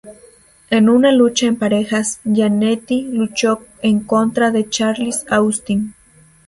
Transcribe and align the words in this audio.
En 0.71 0.89
una 0.89 1.11
lucha 1.11 1.45
en 1.45 1.57
parejas, 1.57 2.21
Jannetty 2.23 3.03
luchó 3.11 3.63
en 3.83 3.99
contra 3.99 4.49
de 4.49 4.67
Charles 4.67 5.27
Austin. 5.29 5.93